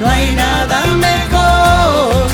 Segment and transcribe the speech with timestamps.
[0.00, 2.28] No hay nada mejor.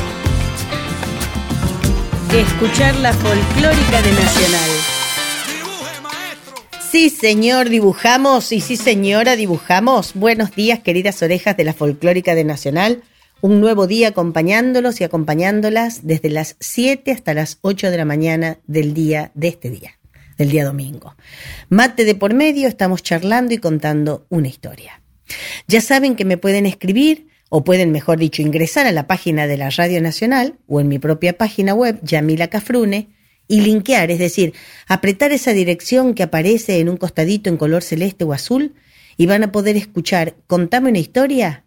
[2.30, 4.70] Que escuchar la folclórica de Nacional.
[6.90, 8.52] Sí, señor, dibujamos.
[8.52, 10.12] Y sí, señora, dibujamos.
[10.12, 13.02] Buenos días, queridas orejas de la folclórica de Nacional.
[13.40, 18.58] Un nuevo día acompañándolos y acompañándolas desde las 7 hasta las 8 de la mañana
[18.66, 19.98] del día de este día,
[20.36, 21.16] del día domingo.
[21.70, 25.00] Mate de por medio, estamos charlando y contando una historia.
[25.66, 29.56] Ya saben que me pueden escribir o pueden, mejor dicho, ingresar a la página de
[29.56, 33.10] la Radio Nacional o en mi propia página web, Yamila Cafrune,
[33.46, 34.54] y linkear, es decir,
[34.88, 38.74] apretar esa dirección que aparece en un costadito en color celeste o azul
[39.16, 41.62] y van a poder escuchar Contame una historia,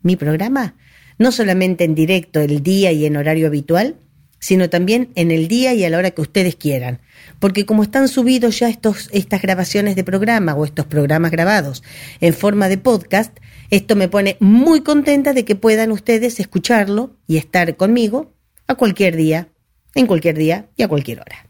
[0.00, 0.76] mi programa,
[1.18, 3.96] no solamente en directo el día y en horario habitual,
[4.38, 7.00] sino también en el día y a la hora que ustedes quieran.
[7.40, 11.82] Porque como están subidos ya estos, estas grabaciones de programa o estos programas grabados
[12.20, 13.36] en forma de podcast,
[13.72, 18.34] esto me pone muy contenta de que puedan ustedes escucharlo y estar conmigo
[18.66, 19.48] a cualquier día,
[19.94, 21.46] en cualquier día y a cualquier hora.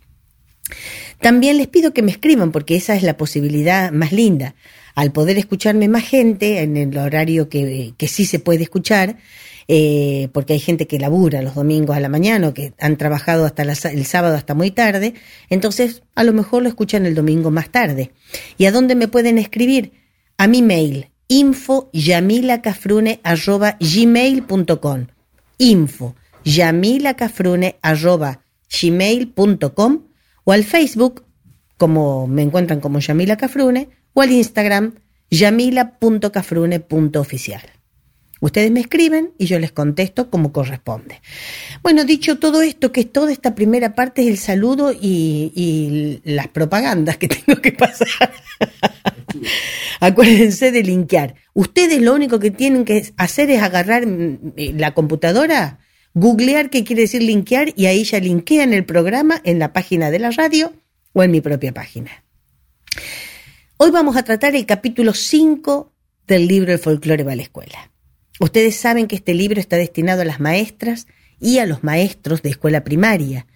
[1.20, 4.55] También les pido que me escriban porque esa es la posibilidad más linda.
[4.95, 9.17] Al poder escucharme más gente en el horario que, sí se puede escuchar,
[9.67, 13.46] eh, porque hay gente que labura los domingos a la mañana o que han trabajado
[13.46, 15.14] hasta la- el sábado hasta muy tarde,
[15.51, 18.13] entonces a lo mejor lo escuchan el domingo más tarde.
[18.58, 19.91] ¿Y a dónde me pueden escribir?
[20.39, 21.90] A mi mail, info
[23.78, 25.06] gmail.com
[25.58, 27.72] info gmail.com
[30.44, 31.24] o al Facebook,
[31.77, 34.94] como me encuentran como Yamila Cafrune, o al Instagram
[35.30, 37.62] yamila.cafrune.oficial.
[38.42, 41.23] Ustedes me escriben y yo les contesto como corresponde.
[41.80, 46.20] Bueno, dicho todo esto, que es toda esta primera parte es el saludo y, y
[46.25, 48.33] las propagandas que tengo que pasar.
[50.01, 51.36] Acuérdense de linkear.
[51.55, 55.79] Ustedes lo único que tienen que hacer es agarrar mm, la computadora,
[56.13, 60.19] googlear qué quiere decir linkear y ahí ya linkean el programa en la página de
[60.19, 60.73] la radio
[61.13, 62.25] o en mi propia página.
[63.77, 65.92] Hoy vamos a tratar el capítulo 5
[66.27, 67.92] del libro El folclore va a la escuela.
[68.42, 71.07] Ustedes saben que este libro está destinado a las maestras
[71.39, 73.47] y a los maestros de escuela primaria.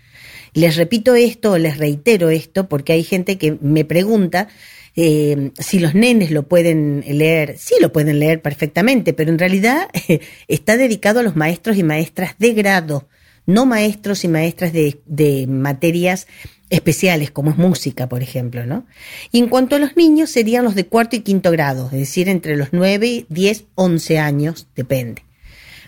[0.54, 4.46] Les repito esto les reitero esto porque hay gente que me pregunta
[4.94, 7.56] eh, si los nenes lo pueden leer.
[7.58, 9.88] Sí lo pueden leer perfectamente, pero en realidad
[10.46, 13.08] está dedicado a los maestros y maestras de grado,
[13.46, 16.26] no maestros y maestras de, materias
[16.68, 18.86] especiales como es música, por ejemplo, ¿no?
[19.30, 22.28] Y en cuanto a los niños, serían los de cuarto y quinto grado, es decir,
[22.28, 25.22] entre los 9, 10, 11 años, depende.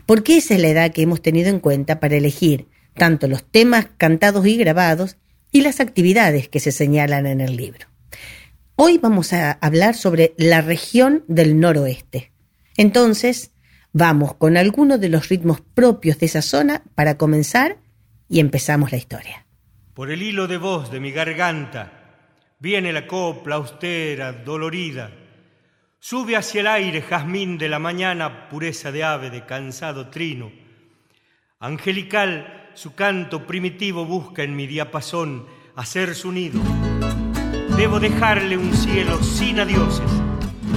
[0.07, 3.89] Porque esa es la edad que hemos tenido en cuenta para elegir tanto los temas
[3.97, 5.17] cantados y grabados
[5.51, 7.87] y las actividades que se señalan en el libro.
[8.77, 12.31] Hoy vamos a hablar sobre la región del noroeste.
[12.77, 13.51] Entonces,
[13.93, 17.79] vamos con algunos de los ritmos propios de esa zona para comenzar
[18.29, 19.47] y empezamos la historia.
[19.95, 21.93] Por el hilo de voz de mi garganta
[22.61, 25.11] viene la copla austera, dolorida.
[25.99, 30.53] Sube hacia el aire jazmín de la mañana, pureza de ave de cansado trino.
[31.59, 36.61] Angelical su canto primitivo busca en mi diapasón hacer su nido.
[37.77, 40.11] Debo dejarle un cielo sin adioses,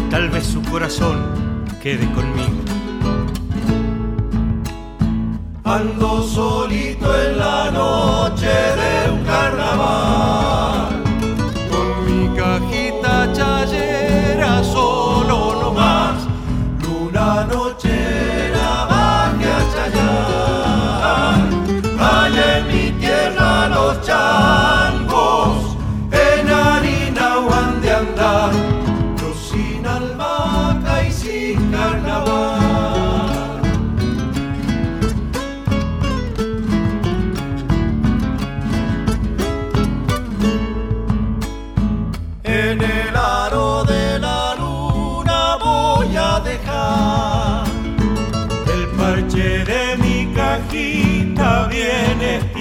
[0.10, 2.61] tal vez su corazón quede conmigo.
[5.74, 10.31] Ando solito en la noche de un carnaval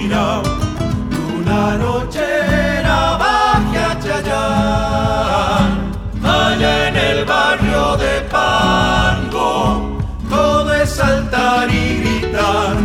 [0.01, 0.41] Chirao,
[1.37, 2.25] una noche
[2.79, 5.91] era baja Chayán,
[6.23, 12.77] allá en el barrio de Pango, todo es saltar y gritar,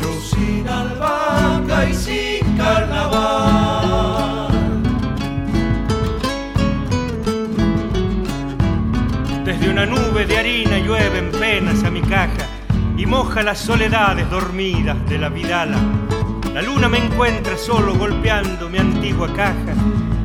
[0.00, 4.48] yo sin albahaca y sin carnaval.
[9.44, 12.46] Desde una nube de harina llueven penas a mi caja
[12.96, 15.76] y moja las soledades dormidas de la vidala.
[16.56, 19.74] La luna me encuentra solo golpeando mi antigua caja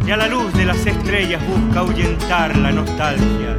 [0.07, 3.57] y a la luz de las estrellas busca ahuyentar la nostalgia.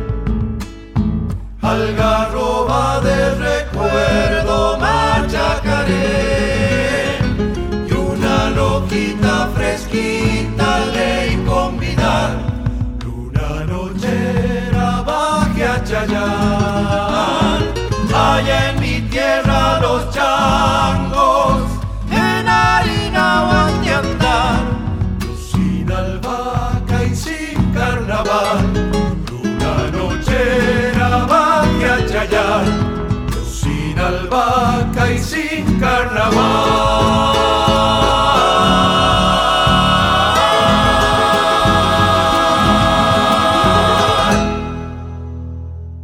[1.61, 5.99] Algarroba de recuerdo machacaré
[7.91, 12.39] y una loquita fresquita ley convidar.
[13.05, 17.65] Luna nochera baje a Chayán,
[18.15, 21.72] allá en mi tierra los changos
[25.95, 28.91] albahaca y sin carnaval,
[29.31, 32.67] luna nochera baje a Chayán,
[33.33, 37.43] yo sin albahaca y sin carnaval.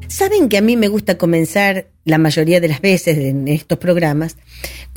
[0.08, 4.37] Saben que a mí me gusta comenzar la mayoría de las veces en estos programas,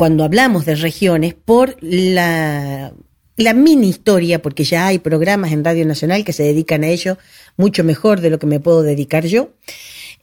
[0.02, 2.92] cuando hablamos de regiones, por la,
[3.38, 7.20] mini historia, porque ya hay programas en Radio Nacional que se dedican a ello
[7.56, 9.54] mucho mejor de lo que me puedo dedicar yo,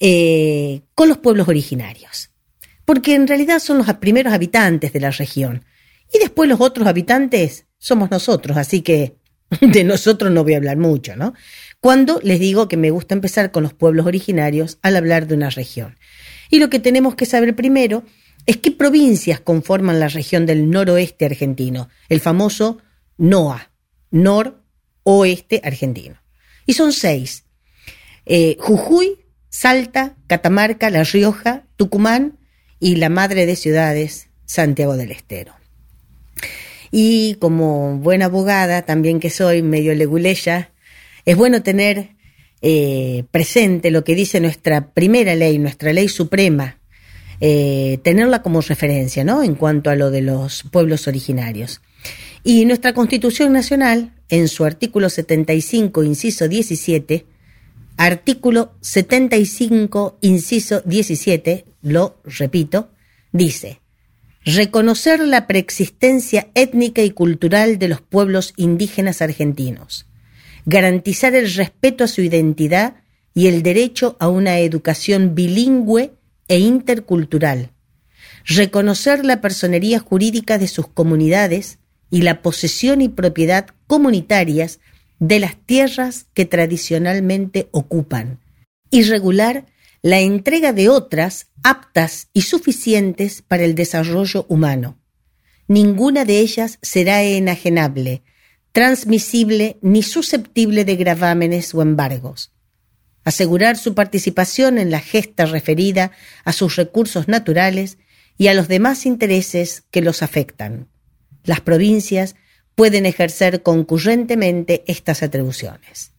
[0.00, 2.30] eh, con los pueblos originarios.
[2.84, 5.64] Porque en realidad son los primeros habitantes de la región.
[6.12, 9.14] Y después los otros habitantes somos nosotros, así que
[9.60, 11.34] de nosotros no voy a hablar mucho, ¿no?
[11.78, 15.50] Cuando les digo que me gusta empezar con los pueblos originarios al hablar de una
[15.50, 15.96] región.
[16.50, 18.02] Y lo que tenemos que saber primero
[18.48, 22.78] es qué provincias conforman la región del noroeste argentino, el famoso
[23.18, 23.70] NOA,
[24.10, 26.16] noroeste argentino.
[26.64, 27.44] Y son seis.
[28.24, 29.18] Eh, Jujuy,
[29.50, 32.38] Salta, Catamarca, La Rioja, Tucumán
[32.80, 35.52] y la madre de ciudades, Santiago del Estero.
[36.90, 40.72] Y como buena abogada, también que soy, medio leguleya,
[41.26, 42.16] es bueno tener
[42.62, 46.77] eh, presente lo que dice nuestra primera ley, nuestra ley suprema,
[47.40, 49.42] eh, tenerla como referencia, ¿no?
[49.42, 51.80] En cuanto a lo de los pueblos originarios.
[52.42, 57.26] Y nuestra Constitución Nacional, en su artículo 75, inciso 17,
[57.96, 62.90] artículo 75, inciso 17, lo repito,
[63.32, 63.80] dice,
[64.44, 70.06] reconocer la preexistencia étnica y cultural de los pueblos indígenas argentinos,
[70.64, 72.94] garantizar el respeto a su identidad
[73.34, 76.12] y el derecho a una educación bilingüe
[76.48, 77.70] e intercultural,
[78.44, 81.78] reconocer la personería jurídica de sus comunidades
[82.10, 84.80] y la posesión y propiedad comunitarias
[85.18, 88.40] de las tierras que tradicionalmente ocupan,
[88.90, 89.66] y regular
[90.02, 94.98] la entrega de otras aptas y suficientes para el desarrollo humano.
[95.66, 98.22] Ninguna de ellas será enajenable,
[98.72, 102.52] transmisible ni susceptible de gravámenes o embargos.
[103.28, 106.12] Asegurar su participación en la gesta referida
[106.46, 107.98] a sus recursos naturales
[108.38, 110.88] y a los demás intereses que los afectan.
[111.44, 112.36] Las provincias
[112.74, 116.12] pueden ejercer concurrentemente estas atribuciones.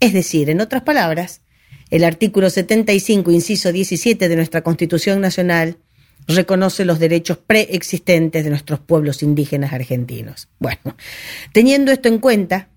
[0.00, 1.42] Es decir, en otras palabras,
[1.90, 5.78] el artículo 75, inciso 17 de nuestra Constitución Nacional
[6.26, 10.48] reconoce los derechos preexistentes de nuestros pueblos indígenas argentinos.
[10.58, 10.96] Bueno,
[11.52, 12.70] teniendo esto en cuenta,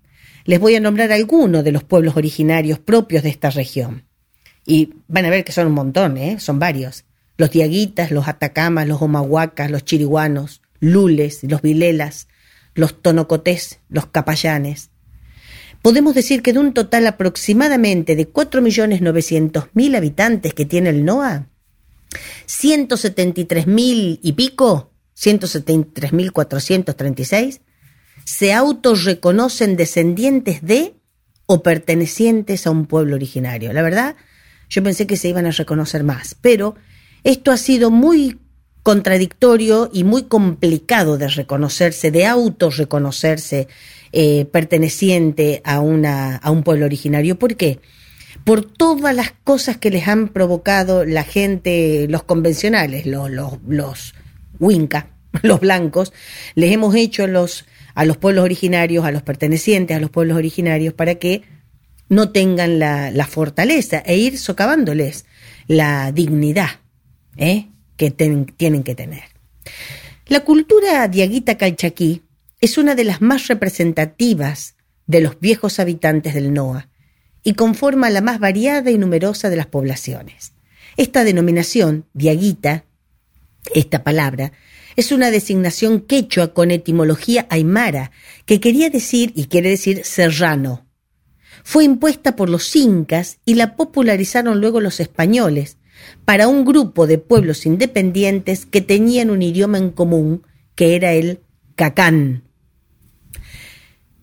[0.48, 4.06] les voy a nombrar algunos de los pueblos originarios propios de esta región.
[4.64, 6.40] Y van a ver que son un montón, ¿eh?
[6.40, 7.04] son varios.
[7.36, 12.28] Los diaguitas, los atacamas, los omahuacas, los chiriguanos, lules, los vilelas,
[12.74, 14.88] los tonocotés, los capayanes.
[15.82, 21.48] Podemos decir que de un total aproximadamente de 4.900.000 habitantes que tiene el NOA,
[22.46, 27.60] 173.000 y pico, 173.436,
[28.28, 30.92] se autorreconocen descendientes de
[31.46, 33.72] o pertenecientes a un pueblo originario.
[33.72, 34.16] La verdad,
[34.68, 36.74] yo pensé que se iban a reconocer más, pero
[37.24, 38.38] esto ha sido muy
[38.82, 43.66] contradictorio y muy complicado de reconocerse, de autorreconocerse
[44.12, 47.38] eh, perteneciente a, una, a un pueblo originario.
[47.38, 47.80] ¿Por qué?
[48.44, 54.14] Por todas las cosas que les han provocado la gente, los convencionales, los, los, los
[54.60, 56.12] Winca, los blancos,
[56.56, 57.64] les hemos hecho los
[57.98, 61.42] a los pueblos originarios, a los pertenecientes a los pueblos originarios, para que
[62.08, 65.26] no tengan la, la fortaleza e ir socavándoles
[65.66, 66.78] la dignidad
[67.36, 67.66] ¿eh?
[67.96, 69.24] que tienen que tener.
[70.28, 72.22] La cultura diaguita calchaquí
[72.60, 74.76] es una de las más representativas
[75.08, 76.88] de los viejos habitantes del NOA
[77.42, 80.52] y conforma la más variada y numerosa de las poblaciones.
[80.96, 82.84] Esta denominación, diaguita,
[83.74, 84.52] esta palabra,
[84.98, 88.10] es una designación quechua con etimología aymara,
[88.46, 90.88] que quería decir y quiere decir serrano.
[91.62, 95.76] Fue impuesta por los incas y la popularizaron luego los españoles,
[96.24, 100.42] para un grupo de pueblos independientes que tenían un idioma en común,
[100.74, 101.42] que era el
[101.76, 102.42] cacán.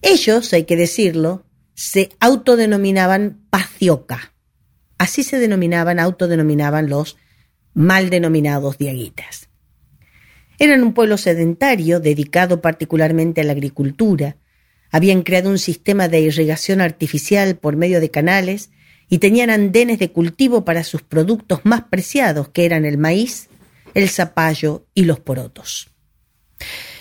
[0.01, 4.34] Ellos, hay que decirlo, se autodenominaban pacioca.
[4.98, 7.15] Así se denominaban, autodenominaban los
[7.74, 9.48] mal denominados diaguitas.
[10.59, 14.38] Eran un pueblo sedentario dedicado particularmente a la agricultura.
[14.91, 18.69] Habían creado un sistema de irrigación artificial por medio de canales
[19.09, 23.50] y tenían andenes de cultivo para sus productos más preciados, que eran el maíz,
[23.93, 25.89] el zapallo y los porotos.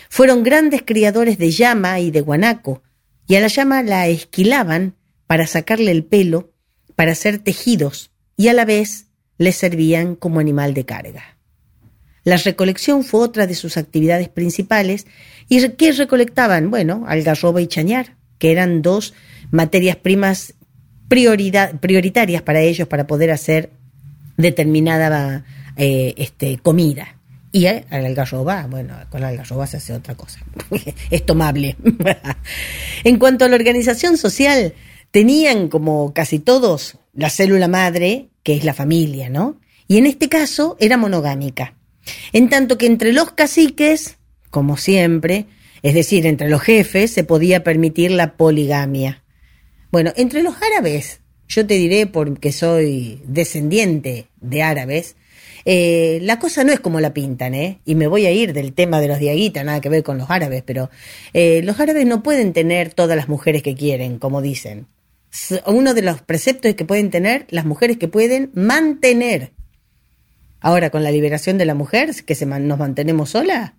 [0.08, 2.82] Fueron grandes criadores de llama y de guanaco,
[3.26, 4.96] y a la llama la esquilaban
[5.26, 6.52] para sacarle el pelo,
[6.94, 9.06] para hacer tejidos, y a la vez
[9.38, 11.33] le servían como animal de carga.
[12.24, 15.06] La recolección fue otra de sus actividades principales.
[15.48, 16.70] ¿Y qué recolectaban?
[16.70, 19.14] Bueno, algarroba y chañar, que eran dos
[19.50, 20.54] materias primas
[21.08, 23.70] prioritarias para ellos para poder hacer
[24.36, 25.44] determinada
[25.76, 27.16] eh, este, comida.
[27.52, 30.40] Y el algarroba, bueno, con la algarroba se hace otra cosa.
[31.10, 31.76] es tomable.
[33.04, 34.74] en cuanto a la organización social,
[35.12, 39.60] tenían como casi todos la célula madre, que es la familia, ¿no?
[39.86, 41.74] Y en este caso era monogámica.
[42.32, 44.16] En tanto que entre los caciques,
[44.50, 45.46] como siempre,
[45.82, 49.22] es decir, entre los jefes, se podía permitir la poligamia.
[49.90, 55.16] Bueno, entre los árabes, yo te diré porque soy descendiente de árabes,
[55.64, 57.80] eh, la cosa no es como la pintan, ¿eh?
[57.84, 60.30] Y me voy a ir del tema de los diaguitas, nada que ver con los
[60.30, 60.90] árabes, pero
[61.32, 64.86] eh, los árabes no pueden tener todas las mujeres que quieren, como dicen.
[65.66, 69.52] Uno de los preceptos es que pueden tener las mujeres que pueden mantener.
[70.64, 73.74] Ahora, con la liberación de la mujer, que se nos mantenemos sola,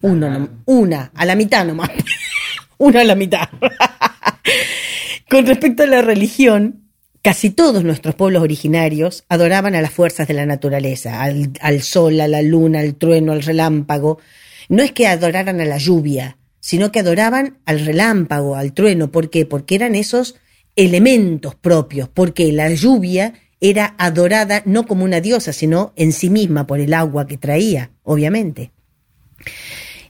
[0.00, 1.90] uno, una, a la mitad nomás.
[2.78, 3.48] una a la mitad.
[5.28, 6.84] con respecto a la religión,
[7.20, 12.20] casi todos nuestros pueblos originarios adoraban a las fuerzas de la naturaleza, al, al, sol,
[12.20, 14.20] a la luna, al trueno, al relámpago.
[14.68, 19.10] No es que adoraran a la lluvia, sino que adoraban al relámpago, al trueno.
[19.10, 19.46] ¿Por qué?
[19.46, 20.36] Porque eran esos
[20.76, 26.66] elementos propios, porque la lluvia era adorada no como una diosa, sino en sí misma
[26.66, 28.72] por el agua que traía, obviamente.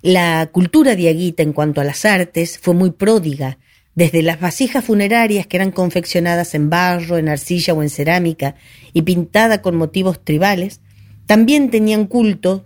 [0.02, 3.58] La cultura diaguita en cuanto a las artes fue muy pródiga,
[3.94, 8.54] desde las vasijas funerarias que eran confeccionadas en barro, en arcilla o en cerámica
[8.92, 10.80] y pintada con motivos tribales,
[11.26, 12.64] también tenían culto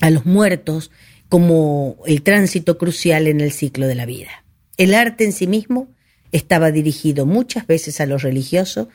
[0.00, 0.90] a los muertos
[1.28, 4.44] como el tránsito crucial en el ciclo de la vida.
[4.76, 5.88] El arte en sí mismo
[6.32, 8.88] estaba dirigido muchas veces a lo religioso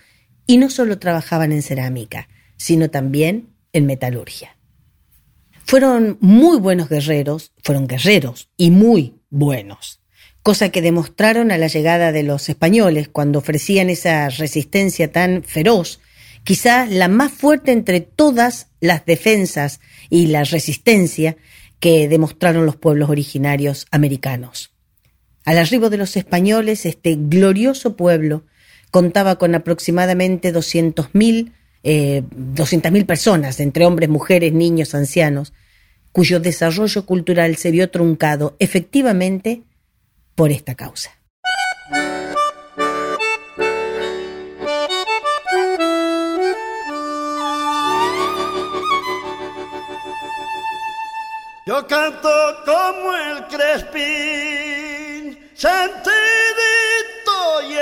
[0.49, 2.27] y no solo trabajaban en cerámica,
[2.57, 4.57] sino también en metalurgia.
[5.63, 10.01] Fueron muy buenos guerreros, fueron guerreros y muy buenos,
[10.41, 15.99] cosa que demostraron a la llegada de los españoles cuando ofrecían esa resistencia tan feroz,
[16.43, 19.79] quizá la más fuerte entre todas las defensas
[20.09, 21.37] y la resistencia
[21.79, 24.73] que demostraron los pueblos originarios americanos.
[25.45, 28.45] Al arribo de los españoles, este glorioso pueblo
[28.91, 31.51] contaba con aproximadamente 200.000
[31.83, 32.23] eh,
[33.05, 35.53] personas, entre hombres, mujeres, niños, ancianos,
[36.11, 39.63] cuyo desarrollo cultural se vio truncado efectivamente
[40.35, 41.11] por esta causa.
[51.65, 52.29] Yo canto
[52.65, 56.11] como el crespín, sentidito
[57.69, 57.73] y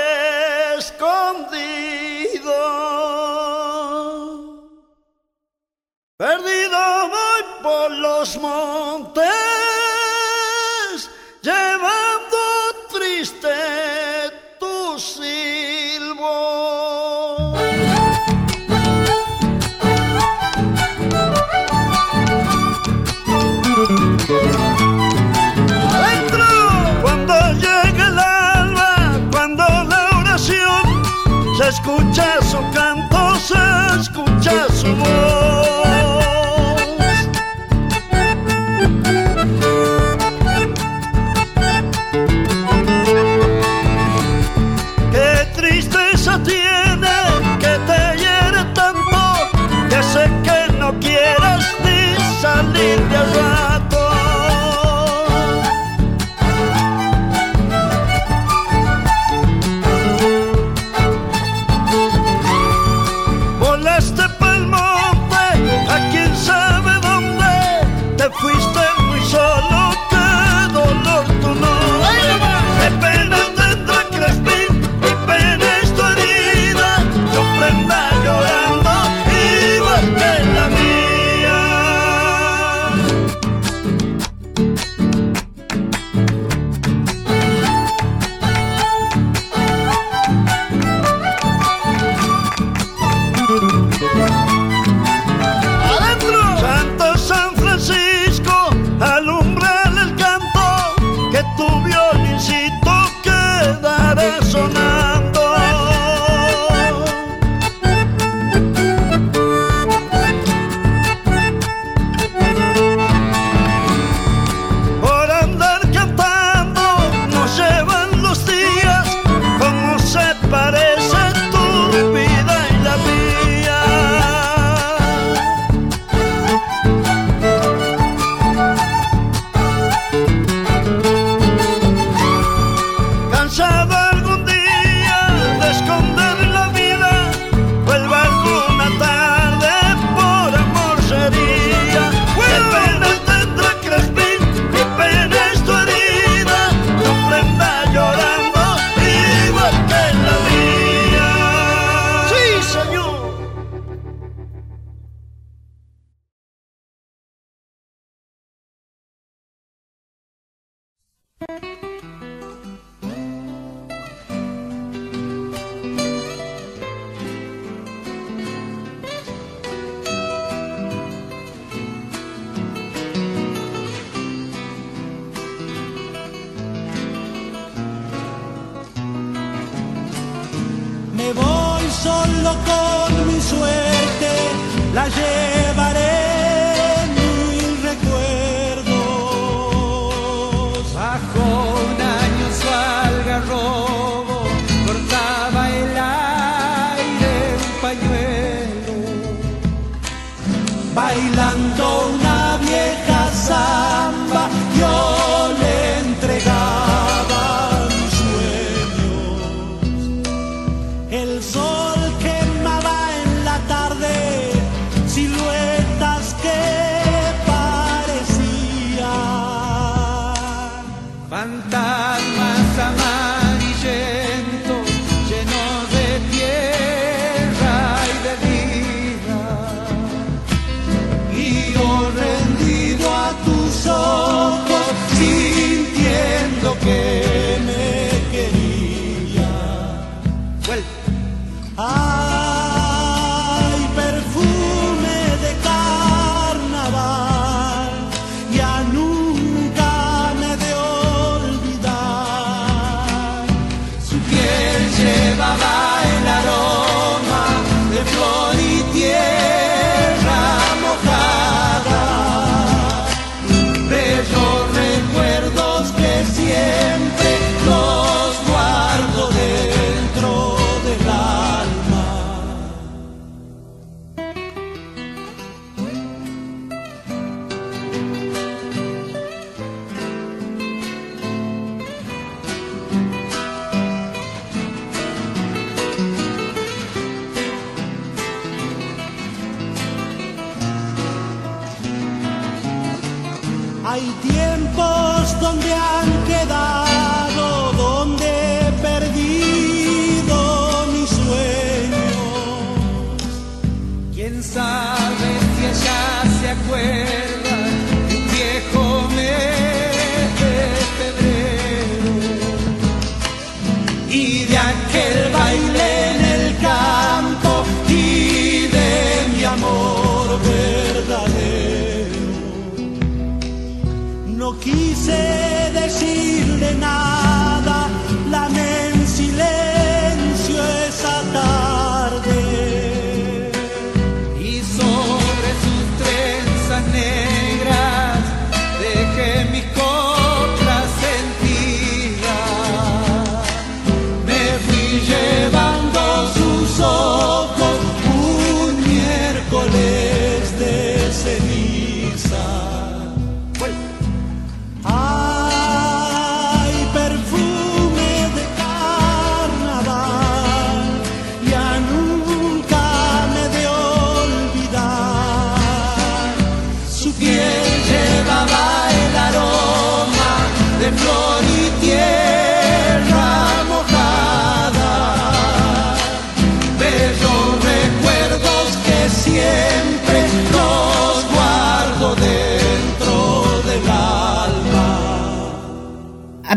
[0.98, 2.58] escondido.
[6.16, 8.87] Perdido voy por los montes,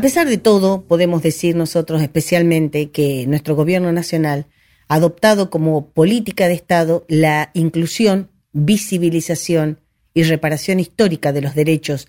[0.02, 4.48] A pesar de todo, podemos decir nosotros especialmente que nuestro gobierno nacional
[4.88, 9.78] ha adoptado como política de Estado la inclusión, visibilización
[10.16, 12.08] y reparación histórica de los derechos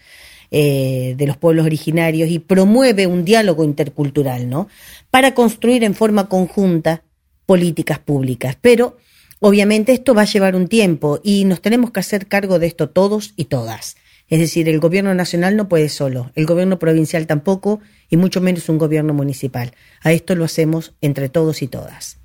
[0.51, 4.69] eh, de los pueblos originarios y promueve un diálogo intercultural, ¿no?
[5.11, 7.03] Para construir en forma conjunta
[7.45, 8.57] políticas públicas.
[8.59, 8.97] Pero
[9.39, 12.89] obviamente esto va a llevar un tiempo y nos tenemos que hacer cargo de esto
[12.89, 13.97] todos y todas.
[14.33, 18.71] Es decir, el gobierno nacional no puede solo, el gobierno provincial tampoco y mucho menos
[18.71, 19.75] un gobierno municipal.
[20.01, 22.16] A esto lo hacemos entre todos y todas.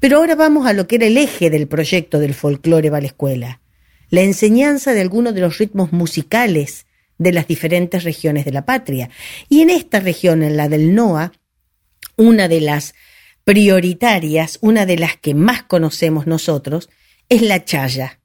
[0.00, 3.60] Pero ahora vamos a lo que era el eje del proyecto del folclore va la
[4.10, 6.86] la enseñanza de algunos de los ritmos musicales
[7.18, 9.08] de las diferentes regiones de la patria.
[9.48, 11.30] Y en esta región, en la del NOA,
[12.16, 12.96] una de las
[13.44, 16.90] prioritarias, una de las que más conocemos nosotros,
[17.28, 18.18] es la chaya.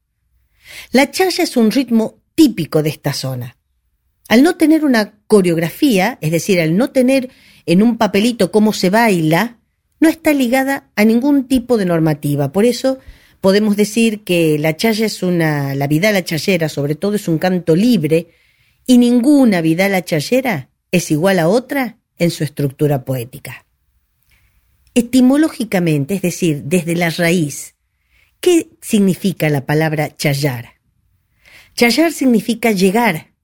[0.92, 3.58] La chaya es un ritmo típico de esta zona.
[4.30, 7.32] Al no tener una coreografía, es decir, al no tener
[7.66, 9.58] en un papelito cómo se baila,
[10.00, 12.52] no está ligada a ningún tipo de normativa.
[12.52, 13.00] Por eso
[13.42, 17.76] podemos decir que la chaya es una, la vidala chayera sobre todo es un canto
[17.76, 18.28] libre
[18.86, 23.66] y ninguna vidala chayera es igual a otra en su estructura poética.
[24.94, 27.76] Etimológicamente, es decir, desde la raíz,
[28.40, 30.77] ¿qué significa la palabra chayar?
[31.78, 33.36] Chayar significa llegar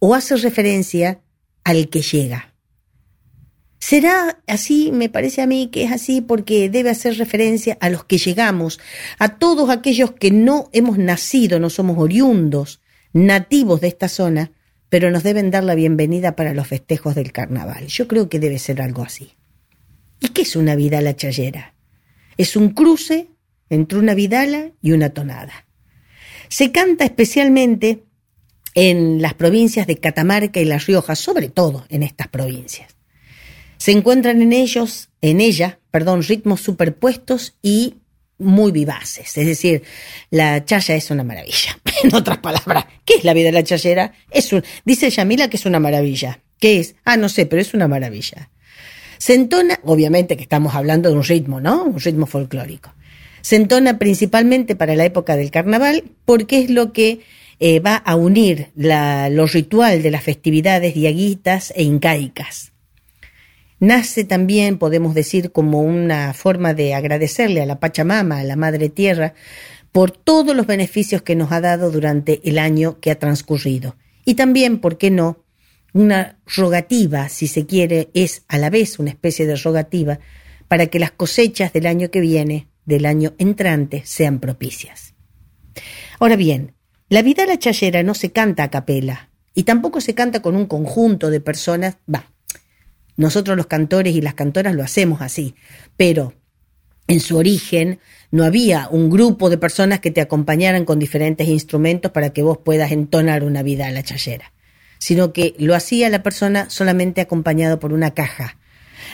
[0.00, 1.20] o hace referencia
[1.62, 2.56] al que llega.
[3.78, 4.90] ¿Será así?
[4.90, 8.80] Me parece a mí que es así porque debe hacer referencia a los que llegamos,
[9.20, 12.80] a todos aquellos que no hemos nacido, no somos oriundos,
[13.12, 14.50] nativos de esta zona,
[14.88, 17.86] pero nos deben dar la bienvenida para los festejos del carnaval.
[17.86, 19.34] Yo creo que debe ser algo así.
[20.18, 21.76] ¿Y qué es una vidala chayera?
[22.36, 23.28] Es un cruce
[23.70, 25.66] entre una vidala y una tonada.
[26.52, 28.02] Se canta especialmente
[28.74, 32.94] en las provincias de Catamarca y La Rioja, sobre todo en estas provincias.
[33.78, 37.94] Se encuentran en ellos, en ella, perdón, ritmos superpuestos y
[38.36, 39.34] muy vivaces.
[39.38, 39.82] Es decir,
[40.28, 41.78] la chaya es una maravilla.
[42.02, 44.12] En otras palabras, ¿qué es la vida de la chayera?
[44.30, 46.40] Es un, dice Yamila que es una maravilla.
[46.58, 46.96] ¿Qué es?
[47.04, 48.50] Ah, no sé, pero es una maravilla.
[49.16, 51.84] Se entona, obviamente que estamos hablando de un ritmo, ¿no?
[51.84, 52.92] Un ritmo folclórico.
[53.42, 57.20] Se entona principalmente para la época del carnaval porque es lo que
[57.60, 62.72] eh, va a unir lo ritual de las festividades diaguitas e incaicas.
[63.78, 68.88] Nace también, podemos decir, como una forma de agradecerle a la Pachamama, a la Madre
[68.88, 69.34] Tierra,
[69.90, 73.96] por todos los beneficios que nos ha dado durante el año que ha transcurrido.
[74.24, 75.44] Y también, ¿por qué no?,
[75.92, 80.20] una rogativa, si se quiere, es a la vez una especie de rogativa
[80.68, 85.14] para que las cosechas del año que viene del año entrante sean propicias.
[86.18, 86.74] Ahora bien,
[87.08, 90.66] la vida la chayera no se canta a capela y tampoco se canta con un
[90.66, 92.32] conjunto de personas, va,
[93.16, 95.54] nosotros los cantores y las cantoras lo hacemos así,
[95.96, 96.34] pero
[97.08, 102.12] en su origen no había un grupo de personas que te acompañaran con diferentes instrumentos
[102.12, 104.52] para que vos puedas entonar una vida a la chayera,
[104.98, 108.56] sino que lo hacía la persona solamente acompañado por una caja.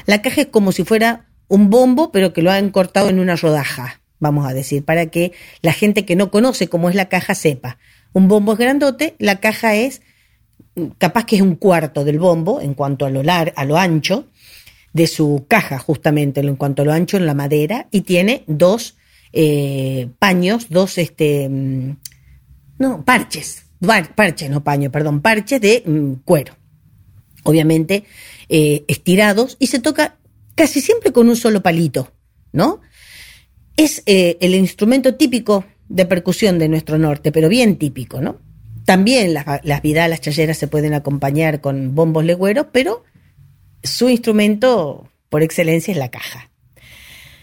[0.06, 3.36] La caja es como si fuera un bombo, pero que lo han cortado en una
[3.36, 5.32] rodaja, vamos a decir, para que
[5.62, 7.78] la gente que no conoce cómo es la caja sepa.
[8.12, 10.02] Un bombo es grandote, la caja es
[10.98, 14.28] capaz que es un cuarto del bombo en cuanto a lo, a lo ancho
[14.92, 18.96] de su caja, justamente, en cuanto a lo ancho en la madera, y tiene dos
[19.32, 21.96] eh, paños, dos, este, mm,
[22.78, 23.66] no, parches,
[24.14, 26.54] parches, no paño, perdón, parches de mm, cuero,
[27.42, 28.04] obviamente
[28.48, 30.16] eh, estirados, y se toca
[30.58, 32.10] casi siempre con un solo palito,
[32.50, 32.80] ¿no?
[33.76, 38.40] Es eh, el instrumento típico de percusión de nuestro norte, pero bien típico, ¿no?
[38.84, 43.04] También las, las vidalas chayeras se pueden acompañar con bombos legüeros, pero
[43.84, 46.50] su instrumento por excelencia es la caja.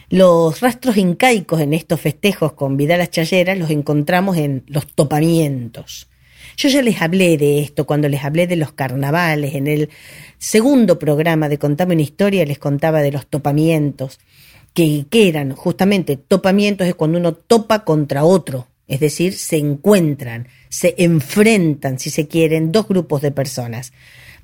[0.10, 6.10] Los rastros incaicos en estos festejos con vidalas chayeras los encontramos en los topamientos.
[6.58, 9.55] Yo ya les hablé de esto cuando les hablé de los carnavales.
[9.55, 9.89] En el
[10.38, 14.19] segundo programa de Contame una historia les contaba de los topamientos,
[14.73, 20.47] que, que eran justamente topamientos es cuando uno topa contra otro, es decir, se encuentran,
[20.69, 23.93] se enfrentan, si se quieren, dos grupos de personas.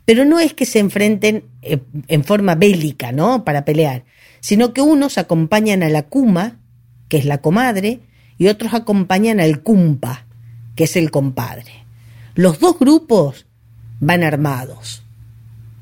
[0.05, 3.45] Pero no es que se enfrenten eh, en forma bélica, ¿no?
[3.45, 4.03] Para pelear,
[4.39, 6.59] sino que unos acompañan a la cuma,
[7.07, 7.99] que es la comadre,
[8.37, 10.25] y otros acompañan al cumpa,
[10.75, 11.80] que es el compadre.
[12.35, 13.45] Los dos grupos
[13.99, 15.03] van armados.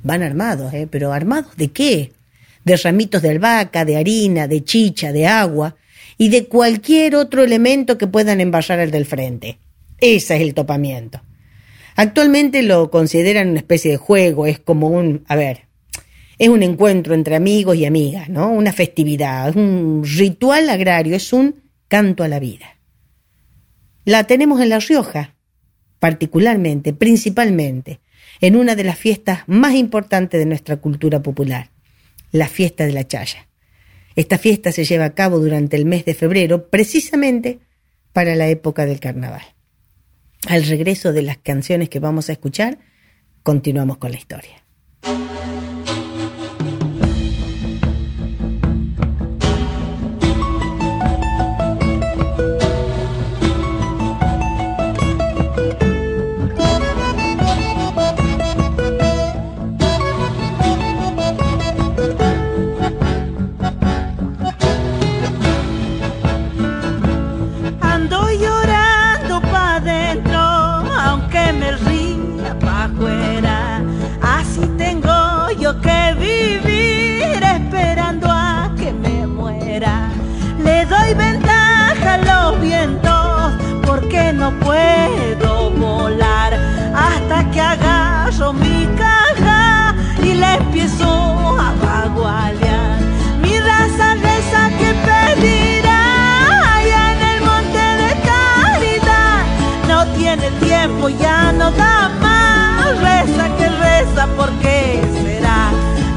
[0.04, 0.88] Van armados, ¿eh?
[0.90, 2.14] Pero ¿armados de qué?
[2.64, 5.76] De ramitos de albahaca, de harina, de chicha, de agua
[6.18, 9.60] y de cualquier otro elemento que puedan embarrar al del frente.
[10.00, 11.22] Ese es el topamiento.
[11.96, 15.68] Actualmente lo consideran una especie de juego, es como un, a ver,
[16.38, 18.50] es un encuentro entre amigos y amigas, ¿no?
[18.50, 21.56] Una festividad, un ritual agrario, es un
[21.90, 22.78] canto a la vida.
[24.06, 25.36] La tenemos en La Rioja,
[26.00, 28.00] particularmente, principalmente,
[28.42, 31.70] en una de las fiestas más importantes de nuestra cultura popular,
[32.32, 33.48] la fiesta de la Chaya.
[34.16, 37.60] Esta fiesta se lleva a cabo durante el mes de febrero, precisamente
[38.14, 39.44] para la época del carnaval.
[40.48, 42.80] Al regreso de las canciones que vamos a escuchar,
[43.44, 44.64] continuamos con la historia.
[101.18, 103.00] Ya no da más.
[103.02, 105.72] Reza que reza, porque será?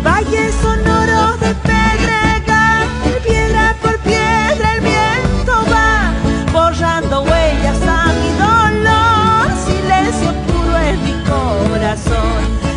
[0.04, 2.86] Valle sonoro de pedregal,
[3.24, 6.12] piedra por piedra el viento va
[6.52, 7.78] borrando huellas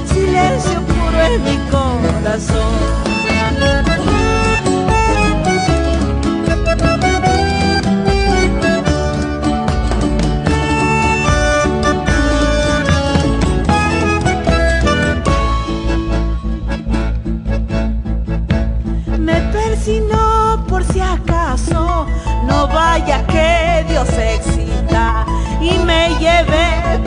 [0.08, 2.76] silencio puro en mi corazón.
[2.80, 2.85] Me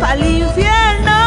[0.01, 1.19] pa'l infierno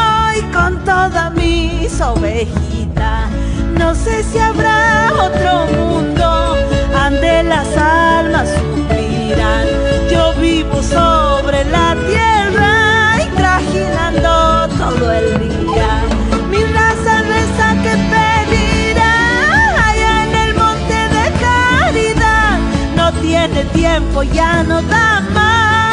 [0.53, 3.29] con toda mis ovejitas.
[3.77, 6.55] No sé si habrá otro mundo
[6.95, 9.67] ande las almas suspiran.
[10.11, 15.91] Yo vivo sobre la tierra y trajinando todo el día.
[16.49, 19.15] Mi raza reza que pedirá
[19.89, 22.59] allá en el monte de caridad.
[22.95, 25.90] No tiene tiempo, ya no da más.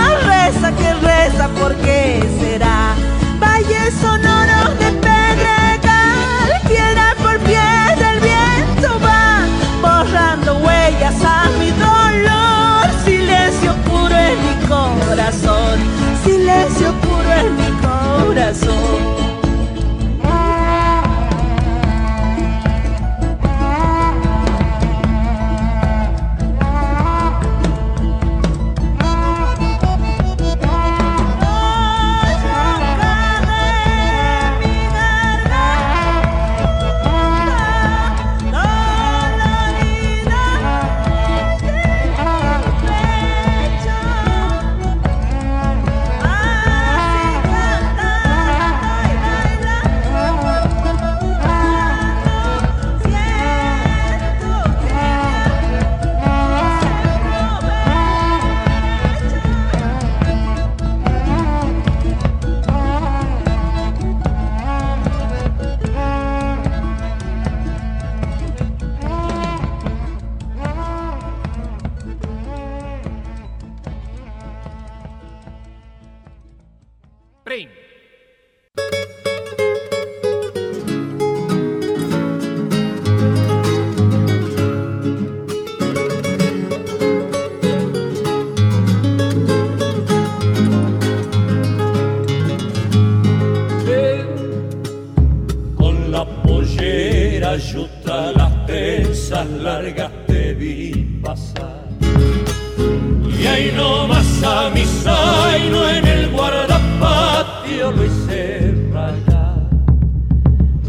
[109.28, 109.56] ya.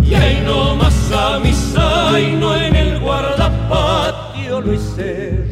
[0.03, 5.49] Y ahí nomás a misa y no en el guardapatio lo hice.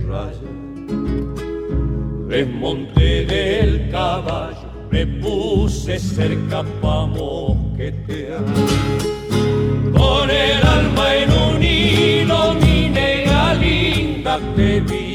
[2.28, 8.43] Desmonté del caballo, me puse cerca pa' mosquetear.
[9.98, 15.07] Con el alma en un hilo, mi negra linda te vi.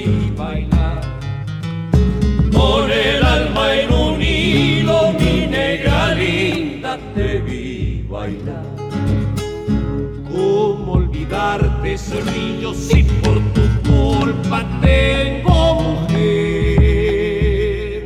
[11.43, 16.85] ¿Cómo olvidarte, cerrillo, si por tu culpa tengo mujer?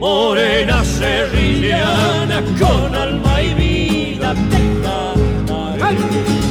[0.01, 6.46] Morena serrillana con alma y vida te cantaré.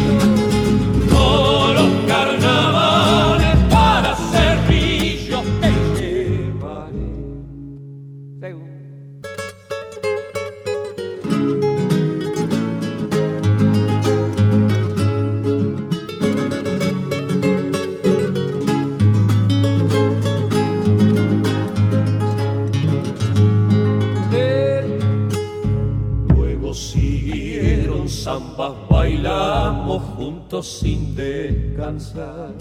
[30.63, 32.53] Sin descansar.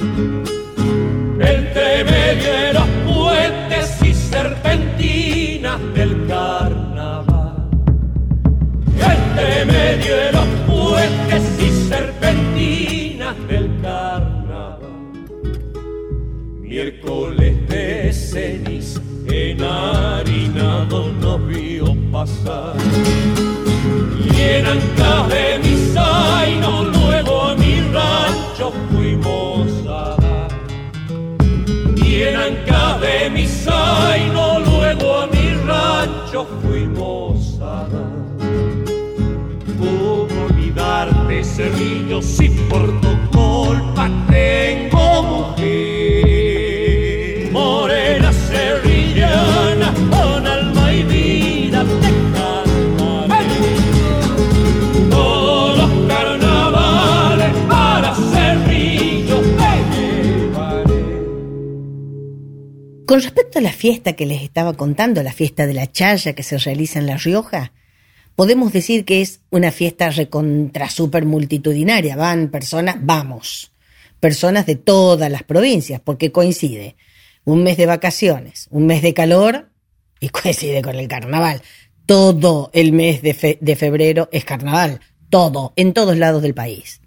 [1.40, 7.68] Entre medio de los puentes y serpentinas del carnaval.
[8.98, 14.80] Entre medio de los puentes y serpentinas del carnaval.
[16.60, 22.74] Miércoles de ceniza, enharinado nos vio pasar.
[24.24, 24.40] Y
[63.14, 66.42] Con respecto a la fiesta que les estaba contando, la fiesta de la Chaya que
[66.42, 67.70] se realiza en La Rioja,
[68.34, 72.16] podemos decir que es una fiesta recontra super multitudinaria.
[72.16, 73.70] Van personas, vamos,
[74.18, 76.96] personas de todas las provincias, porque coincide
[77.44, 79.70] un mes de vacaciones, un mes de calor
[80.18, 81.62] y coincide con el carnaval.
[82.06, 84.98] Todo el mes de, fe- de febrero es carnaval,
[85.30, 87.00] todo, en todos lados del país.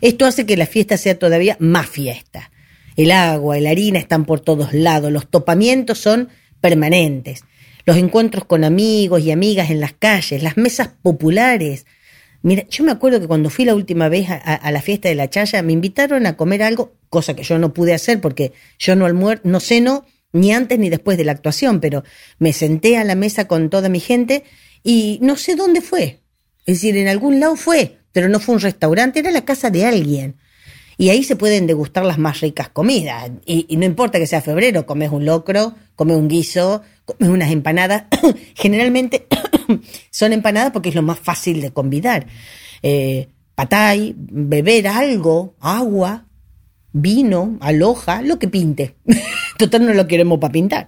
[0.00, 2.51] Esto hace que la fiesta sea todavía más fiesta.
[2.96, 6.28] El agua y la harina están por todos lados, los topamientos son
[6.60, 7.44] permanentes,
[7.84, 11.86] los encuentros con amigos y amigas en las calles, las mesas populares.
[12.42, 15.30] Mira, yo me acuerdo que cuando fui la última vez a, la fiesta de la
[15.30, 19.06] Chaya, me invitaron a comer algo, cosa que yo no pude hacer porque yo no
[19.06, 22.04] almuer, no ceno ni antes ni después de la actuación, pero
[22.38, 24.44] me senté a la mesa con toda mi gente
[24.82, 26.20] y no sé dónde fue.
[26.66, 29.84] Es decir, en algún lado fue, pero no fue un restaurante, era la casa de
[29.84, 30.36] alguien.
[31.02, 33.28] Y ahí se pueden degustar las más ricas comidas.
[33.44, 38.04] Y, no importa que sea febrero, comes un locro, comes un guiso, comes unas empanadas.
[38.54, 39.26] Generalmente
[40.12, 42.28] son empanadas porque es lo más fácil de convidar.
[42.84, 46.26] Eh, patay, beber algo, agua,
[46.92, 48.94] vino, aloja, lo que pinte.
[49.58, 50.86] Total no lo queremos para pintar.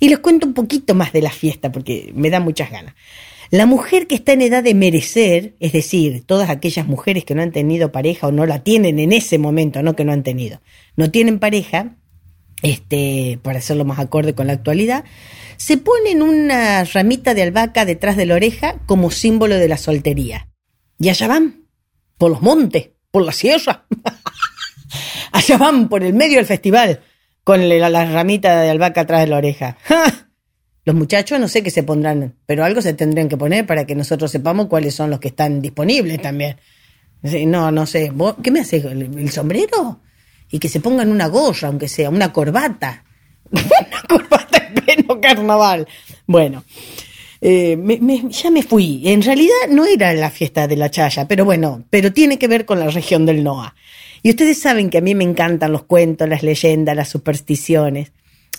[0.00, 2.94] Y les cuento un poquito más de la fiesta porque me da muchas ganas.
[3.50, 7.42] La mujer que está en edad de merecer, es decir, todas aquellas mujeres que no
[7.42, 10.60] han tenido pareja o no la tienen en ese momento, no que no han tenido,
[10.96, 11.96] no tienen pareja,
[12.62, 15.04] este, para hacerlo más acorde con la actualidad,
[15.56, 20.48] se ponen una ramita de albahaca detrás de la oreja como símbolo de la soltería.
[20.98, 21.64] Y allá van,
[22.18, 23.86] por los montes, por la sierra.
[25.32, 27.00] allá van por el medio del festival,
[27.44, 29.78] con la, la ramita de albahaca atrás de la oreja.
[30.88, 33.94] Los muchachos no sé qué se pondrán, pero algo se tendrían que poner para que
[33.94, 36.56] nosotros sepamos cuáles son los que están disponibles también.
[37.46, 38.08] No, no sé.
[38.08, 38.86] ¿Vos ¿Qué me haces?
[38.86, 40.00] ¿El, sombrero?
[40.50, 43.04] Y que se pongan una gorra, aunque sea, una corbata.
[43.50, 45.86] una corbata en pleno carnaval.
[46.26, 46.64] Bueno,
[47.42, 49.02] eh, me- ya me fui.
[49.10, 52.64] En realidad no era la fiesta de la Chaya, pero bueno, pero tiene que ver
[52.64, 53.74] con la región del Noa.
[54.22, 58.10] Y ustedes saben que a mí me encantan los cuentos, las leyendas, las supersticiones.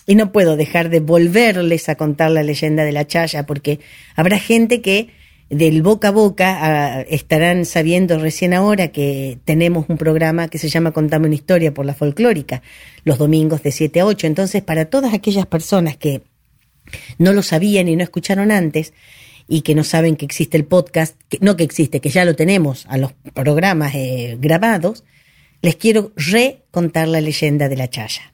[0.06, 3.80] Y no puedo dejar de volverles a contar la leyenda de la Chaya, porque
[4.16, 5.10] habrá gente que
[5.50, 10.68] del boca a boca ah, estarán sabiendo recién ahora que tenemos un programa que se
[10.68, 12.62] llama Contame una historia por la folclórica,
[13.04, 14.28] los domingos de 7 a 8.
[14.28, 16.22] Entonces, para todas aquellas personas que
[17.18, 18.94] no lo sabían y no escucharon antes
[19.48, 22.36] y que no saben que existe el podcast, que, no que existe, que ya lo
[22.36, 25.02] tenemos a los programas eh, grabados,
[25.62, 28.32] les quiero recontar la leyenda de la Chaya.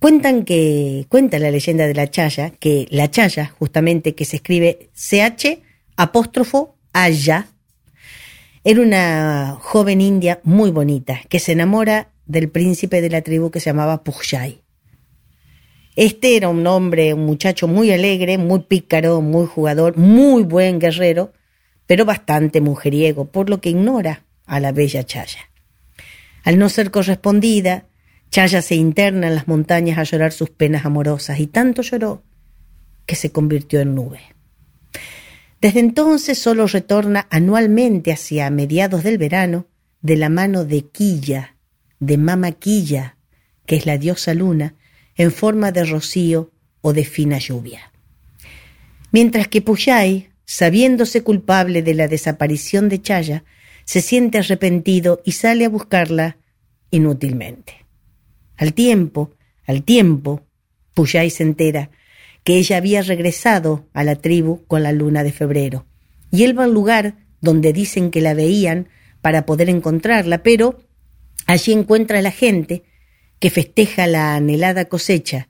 [0.00, 4.88] Cuentan que, cuenta la leyenda de la Chaya, que la Chaya, justamente, que se escribe
[4.94, 5.60] CH
[5.94, 7.48] apóstrofo Aya,
[8.64, 13.60] era una joven india muy bonita que se enamora del príncipe de la tribu que
[13.60, 14.62] se llamaba Pujay.
[15.96, 21.34] Este era un hombre, un muchacho muy alegre, muy pícaro, muy jugador, muy buen guerrero,
[21.86, 25.50] pero bastante mujeriego, por lo que ignora a la bella Chaya.
[26.42, 27.84] Al no ser correspondida,
[28.30, 32.22] Chaya se interna en las montañas a llorar sus penas amorosas y tanto lloró
[33.04, 34.20] que se convirtió en nube.
[35.60, 39.66] Desde entonces solo retorna anualmente hacia mediados del verano
[40.00, 41.56] de la mano de Quilla,
[41.98, 43.16] de Mama Quilla,
[43.66, 44.76] que es la diosa luna,
[45.16, 47.92] en forma de rocío o de fina lluvia.
[49.10, 53.44] Mientras que Puyay, sabiéndose culpable de la desaparición de Chaya,
[53.84, 56.38] se siente arrepentido y sale a buscarla
[56.90, 57.79] inútilmente.
[58.60, 59.30] Al tiempo,
[59.64, 60.42] al tiempo,
[60.92, 61.90] Puyay se entera
[62.44, 65.86] que ella había regresado a la tribu con la luna de febrero,
[66.30, 68.88] y él va al lugar donde dicen que la veían
[69.22, 70.78] para poder encontrarla, pero
[71.46, 72.82] allí encuentra a la gente
[73.38, 75.48] que festeja la anhelada cosecha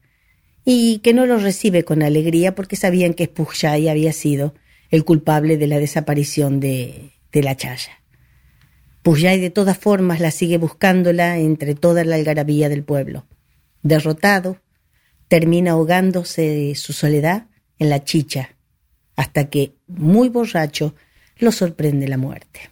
[0.65, 4.55] y que no lo recibe con alegría porque sabían que Pujay había sido
[4.89, 8.00] el culpable de la desaparición de, de la chaya.
[9.03, 13.27] Pujay de todas formas la sigue buscándola entre toda la algarabía del pueblo.
[13.83, 14.59] Derrotado,
[15.29, 17.47] termina ahogándose su soledad
[17.79, 18.57] en la chicha,
[19.17, 20.95] hasta que, muy borracho,
[21.39, 22.69] lo sorprende la muerte.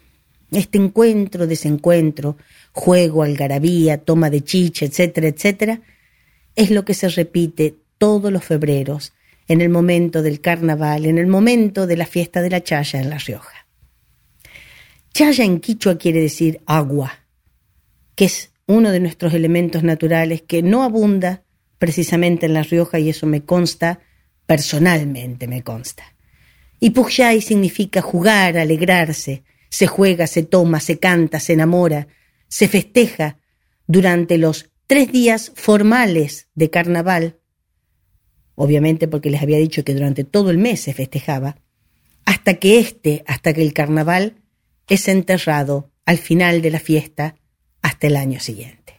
[0.51, 2.37] Este encuentro, desencuentro,
[2.71, 5.81] juego, algarabía, toma de chicha, etcétera, etcétera,
[6.55, 9.13] es lo que se repite todos los febreros,
[9.47, 13.09] en el momento del carnaval, en el momento de la fiesta de la chaya en
[13.09, 13.58] La Rioja.
[15.19, 17.11] Chaya en quichua quiere decir agua,
[18.15, 21.43] que es uno de nuestros elementos naturales que no abunda
[21.77, 23.99] precisamente en La Rioja y eso me consta,
[24.45, 26.15] personalmente me consta.
[26.79, 32.07] Y Pujay significa jugar, alegrarse, se juega, se toma, se canta, se enamora,
[32.47, 33.39] se festeja
[33.87, 37.39] durante los tres días formales de carnaval,
[38.55, 41.57] obviamente porque les había dicho que durante todo el mes se festejaba,
[42.23, 44.38] hasta que este, hasta que el carnaval
[44.89, 47.35] es enterrado al final de la fiesta
[47.81, 48.98] hasta el año siguiente.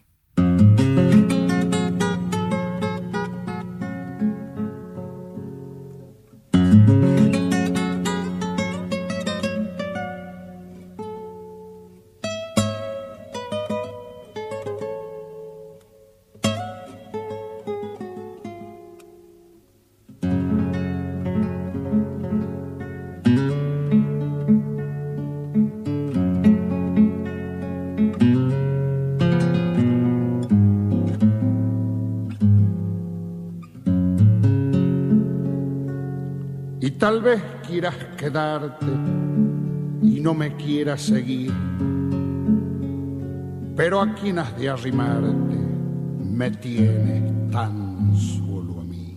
[38.20, 38.84] Quedarte
[40.02, 41.54] y no me quieras seguir,
[43.74, 45.56] pero a quien has de arrimarte
[46.20, 49.16] me tienes tan solo a mí.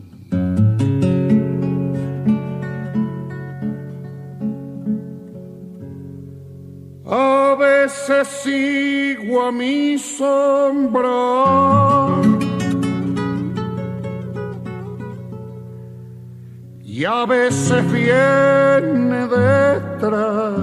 [7.05, 11.09] A veces sigo a mi sombra
[17.03, 20.53] y a veces viene detrás.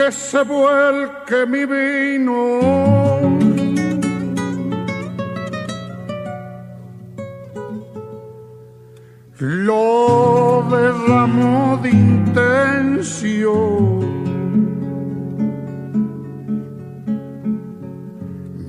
[0.06, 2.60] que se vuelque mi vino.
[9.38, 13.16] Lo derramó de intención.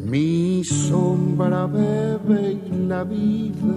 [0.09, 3.76] Mi sombra bebe y la vida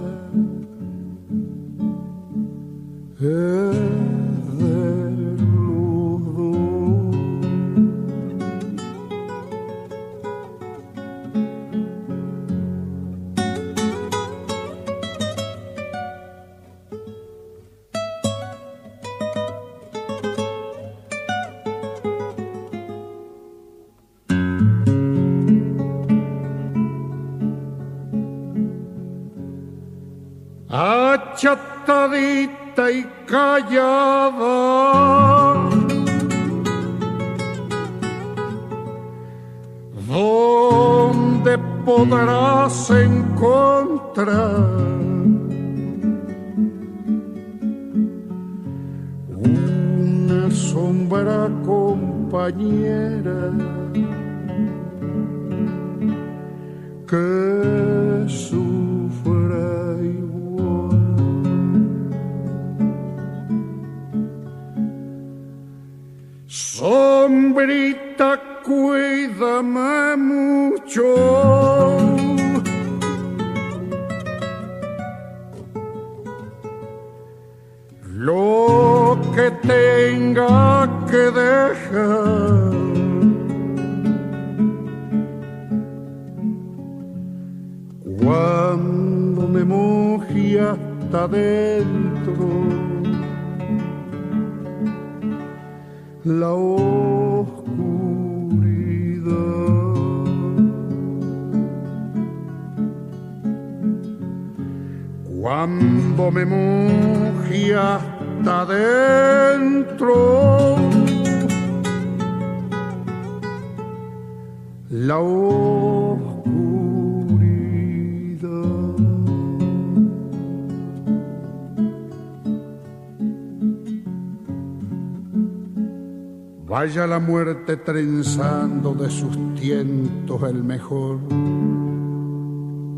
[126.93, 131.19] Vaya la muerte trenzando de sus tientos el mejor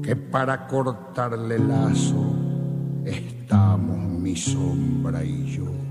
[0.02, 2.26] que para cortarle lazo
[3.06, 5.83] estamos mi sombra y yo.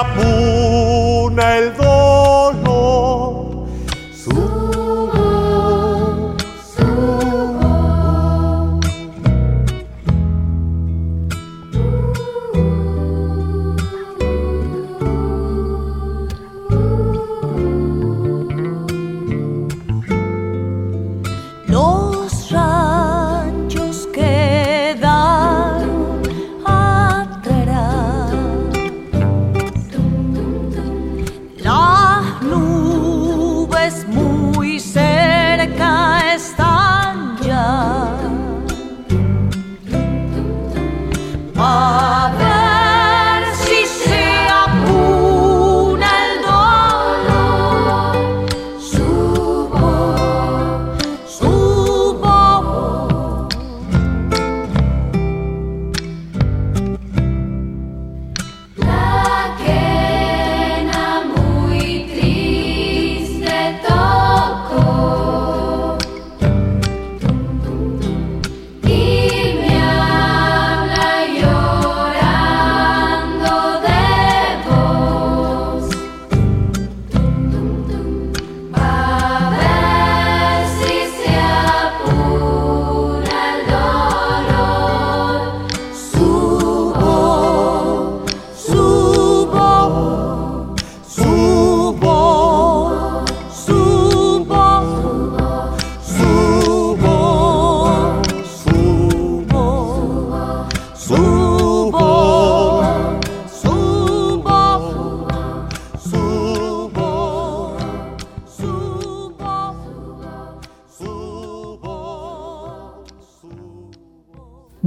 [0.00, 1.89] Απόνα εδώ.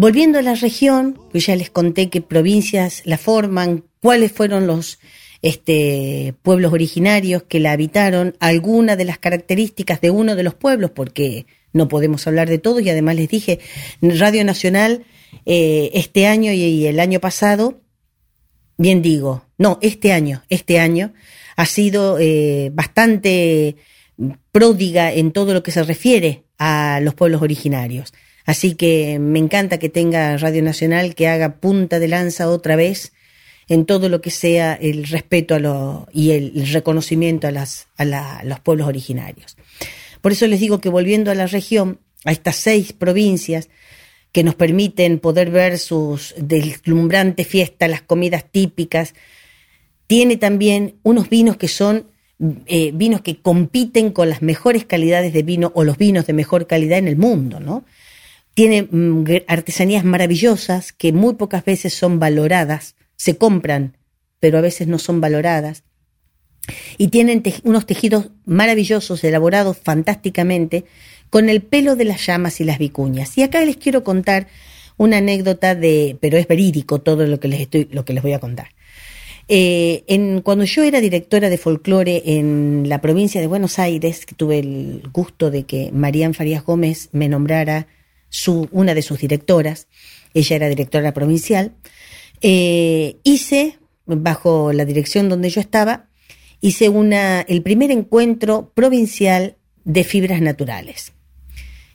[0.04, 5.00] Volviendo a la región, pues ya les conté qué provincias la forman, cuáles fueron los
[5.42, 10.92] este, pueblos originarios que la habitaron, algunas de las características de uno de los pueblos,
[10.92, 13.60] porque no podemos hablar de todos, y además les dije,
[14.02, 15.06] Radio Nacional
[15.46, 17.80] eh, este año y, el año pasado,
[18.78, 21.14] bien digo, no, este año, este año
[21.56, 23.78] ha sido eh, bastante
[24.52, 28.12] pródiga en todo lo que se refiere a los pueblos originarios.
[28.46, 33.14] Así que me encanta que tenga Radio Nacional que haga punta de lanza otra vez
[33.70, 38.44] en todo lo que sea el respeto a lo, y el, reconocimiento a, las, a,
[38.44, 39.56] los pueblos originarios.
[40.22, 43.70] Por eso les digo que volviendo a la región, a estas seis provincias
[44.32, 49.14] que nos permiten poder ver sus deslumbrantes fiestas, las comidas típicas,
[50.08, 52.08] tiene también unos vinos que son
[52.66, 56.68] eh, vinos que compiten con las mejores calidades de vino o los vinos de mejor
[56.68, 57.86] calidad en el mundo, ¿no?
[58.54, 63.98] Tiene mm, artesanías maravillosas que muy pocas veces son valoradas, se compran,
[64.40, 65.84] pero a veces no son valoradas.
[66.98, 70.86] Y tienen unos tejidos maravillosos, elaborados fantásticamente,
[71.30, 73.38] con el pelo de las llamas y las vicuñas.
[73.38, 74.48] Y acá les quiero contar
[74.98, 78.34] una anécdota de, pero es verídico todo lo que les estoy, lo que les voy
[78.34, 78.70] a contar.
[79.50, 84.36] Eh, en, cuando yo era directora de folclore en la provincia de Buenos Aires, que
[84.36, 87.88] tuve el gusto de que Marían Farías Gómez me nombrara
[88.34, 89.88] su, una de sus directoras,
[90.34, 91.74] ella era directora provincial,
[92.42, 93.78] eh, hice,
[94.08, 96.10] bajo la dirección donde yo estaba,
[96.60, 101.14] hice una, el primer encuentro provincial de fibras naturales,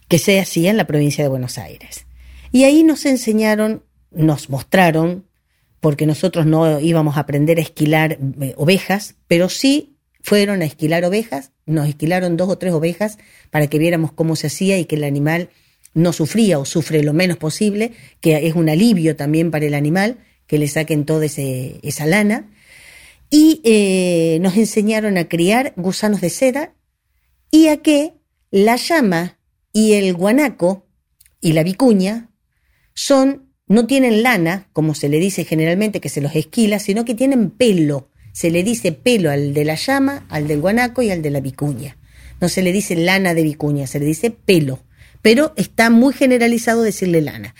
[0.07, 2.07] que se hacía en la provincia de Buenos Aires.
[2.53, 3.83] Y ahí nos enseñaron,
[4.13, 5.27] nos mostraron
[5.81, 11.05] porque nosotros no íbamos a aprender a esquilar eh, ovejas, pero sí fueron a esquilar
[11.05, 13.19] ovejas, nos esquilaron dos o tres ovejas
[13.51, 15.51] para que viéramos cómo se hacía y que el animal
[15.95, 20.19] no sufría o sufre lo menos posible, que es un alivio también para el animal,
[20.47, 22.51] que le saquen toda esa lana.
[23.31, 26.75] Y eh, nos enseñaron a criar gusanos de seda
[27.51, 28.15] y a que
[28.51, 29.39] la llama
[29.73, 30.87] y el guanaco
[31.41, 32.31] y la vicuña
[32.95, 37.15] son no tienen lana, como se le dice generalmente que se los esquila, sino que
[37.15, 38.09] tienen pelo.
[38.33, 41.41] Se le dice pelo al de la llama, al del guanaco y al de la
[41.41, 41.99] vicuña.
[42.41, 44.81] No se le dice lana de vicuña, se le dice pelo.
[45.23, 47.55] Pero está muy generalizado decirle lana.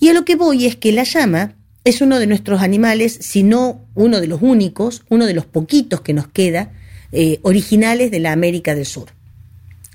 [0.00, 3.42] Y a lo que voy es que la llama es uno de nuestros animales, si
[3.42, 6.72] no uno de los únicos, uno de los poquitos que nos queda,
[7.12, 9.08] eh, originales de la América del Sur.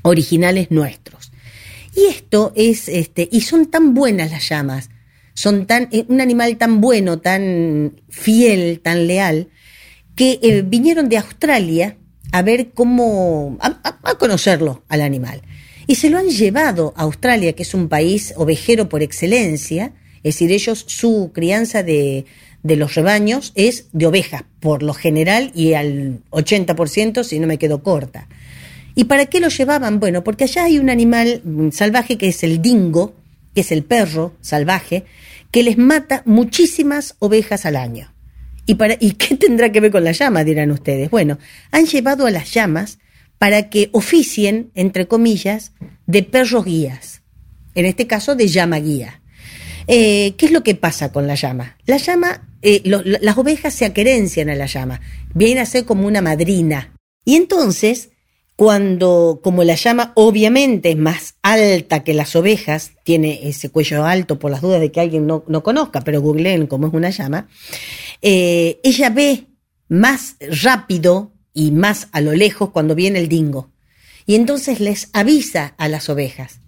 [0.02, 1.32] Originales nuestros.
[1.96, 4.90] Y esto es, este, y son tan buenas las llamas,
[5.34, 9.50] son tan, eh, un animal tan bueno, tan fiel, tan leal,
[10.16, 11.98] que eh, vinieron de Australia
[12.32, 15.42] a ver cómo, a, conocerlo al animal.
[15.88, 20.36] Y se lo han llevado a Australia, que es un país ovejero por excelencia, es
[20.36, 22.26] decir, ellos, su crianza de,
[22.64, 27.58] de los rebaños es de ovejas, por lo general, y al 80%, si no me
[27.58, 28.28] quedo corta.
[28.96, 30.00] ¿Y para qué lo llevaban?
[30.00, 33.16] Bueno, porque allá hay un animal salvaje que es el dingo,
[33.54, 35.04] que es el perro salvaje,
[35.52, 38.14] que les mata muchísimas ovejas al año.
[38.66, 40.44] ¿Y, para, ¿Y qué tendrá que ver con la llama?
[40.44, 41.10] dirán ustedes.
[41.10, 41.38] Bueno,
[41.72, 43.00] han llevado a las llamas
[43.44, 45.74] para que oficien, entre comillas,
[46.06, 47.24] de perros guías.
[47.76, 49.22] En este caso, de llama guía.
[49.88, 51.76] Eh, ¿Qué es lo que pasa con la llama?
[51.86, 55.02] La llama, eh, las ovejas se aquerencian a la llama,
[55.34, 56.94] viene a ser como una madrina.
[57.26, 58.12] Y entonces,
[58.56, 64.40] cuando, como la llama obviamente es más alta que las ovejas, tiene ese cuello alto
[64.40, 67.50] por las dudas de que alguien no, conozca, pero googleen cómo es una llama,
[68.22, 69.48] eh, ella ve
[69.90, 73.70] más rápido y más a lo lejos cuando viene el dingo.
[74.26, 76.60] Y entonces les avisa a las ovejas.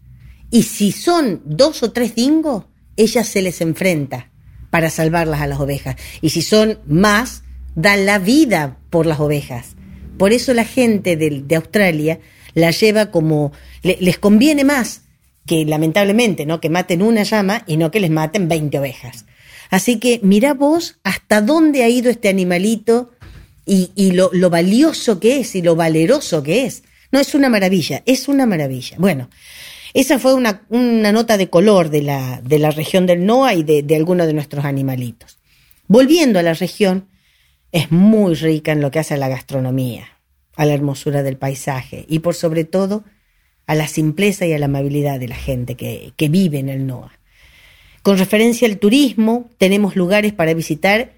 [0.52, 2.66] Y si son dos o tres dingos,
[2.98, 4.32] ella se les enfrenta
[4.70, 5.96] para salvarlas a las ovejas.
[6.22, 7.44] Y si son más,
[7.76, 9.76] dan la vida por las ovejas.
[10.18, 12.20] Por eso la gente de, Australia
[12.54, 13.52] la lleva como,
[13.84, 15.02] les conviene más
[15.46, 16.60] que lamentablemente, ¿no?
[16.60, 19.26] Que maten una llama y no que les maten 20 ovejas.
[19.70, 23.12] Así que mira vos hasta dónde ha ido este animalito
[23.66, 26.84] y, lo, valioso que es y lo valeroso que es.
[27.12, 28.98] No es una maravilla, es una maravilla.
[29.00, 29.30] Bueno,
[29.94, 33.84] esa fue una, nota de color de la, de la región del NOA y de,
[33.84, 35.40] de algunos de nuestros animalitos.
[35.88, 37.08] Volviendo a la región,
[37.72, 40.20] es muy rica en lo que hace a la gastronomía,
[40.56, 43.04] a la hermosura del paisaje y por sobre todo
[43.68, 46.86] a la simpleza y a la amabilidad de la gente que, que vive en el
[46.86, 47.12] NOA.
[48.04, 51.15] Con referencia al turismo, tenemos lugares para visitar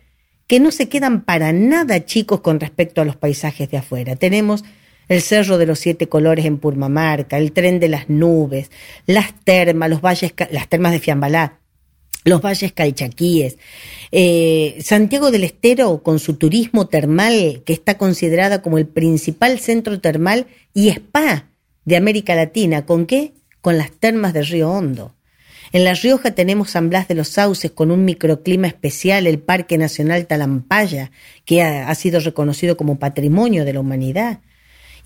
[0.48, 4.16] que no se quedan para nada chicos con respecto a los paisajes de afuera.
[4.16, 4.64] Tenemos
[5.10, 8.72] el Cerro de los Siete Colores en Purmamarca, el Tren de las Nubes,
[9.06, 11.60] las termas, los valles, las termas de Fiambalá,
[12.24, 13.58] los valles calchaquíes.
[14.12, 20.00] Eh, Santiago del Estero, con su turismo termal, que está considerada como el principal centro
[20.00, 21.50] termal y spa
[21.86, 22.86] de América Latina.
[22.86, 23.34] ¿Con qué?
[23.62, 25.17] Con las termas del Río Hondo.
[25.72, 29.78] En La Rioja tenemos San Blas de los Sauces con un microclima especial, el Parque
[29.78, 31.12] Nacional Talampaya,
[31.46, 34.40] que ha sido reconocido como patrimonio de la humanidad